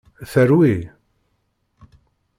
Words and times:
Terwi! 0.31 0.73